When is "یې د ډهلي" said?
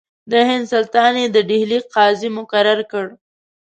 1.21-1.79